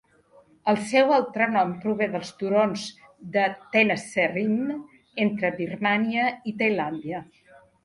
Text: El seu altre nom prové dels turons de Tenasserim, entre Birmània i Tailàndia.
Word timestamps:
El 0.71 0.77
seu 0.93 1.11
altre 1.17 1.47
nom 1.55 1.73
prové 1.83 2.07
dels 2.13 2.31
turons 2.39 2.87
de 3.37 3.45
Tenasserim, 3.77 4.57
entre 5.27 5.55
Birmània 5.63 6.35
i 6.53 6.57
Tailàndia. 6.65 7.25